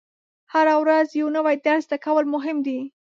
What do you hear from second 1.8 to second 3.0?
زده کول مهم دي.